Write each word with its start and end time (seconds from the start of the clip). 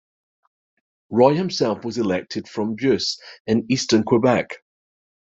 Roy 1.11 1.35
himself 1.35 1.85
was 1.85 1.99
elected 1.99 2.47
from 2.49 2.73
Beauce 2.75 3.19
in 3.45 3.71
eastern 3.71 4.01
Quebec. 4.03 4.57